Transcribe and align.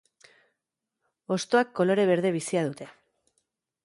Hostoak 1.35 1.75
kolore 1.81 2.05
berde 2.13 2.31
bizia 2.39 2.65
dute. 2.71 2.89